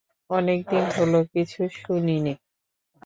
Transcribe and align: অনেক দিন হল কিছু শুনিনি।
অনেক 0.29 0.59
দিন 0.67 0.85
হল 0.95 1.13
কিছু 1.33 1.61
শুনিনি। 1.77 2.33